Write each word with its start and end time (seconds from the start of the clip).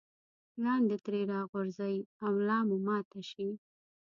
لاندې 0.63 0.97
ترې 1.05 1.21
راوغورځئ 1.31 1.95
او 2.23 2.31
ملا 2.37 2.59
مو 2.67 2.77
ماته 2.87 3.21
شي. 3.29 3.49